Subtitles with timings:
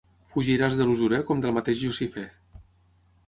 [0.35, 2.25] Fugiràs de l'usurer com del mateix Llucifer.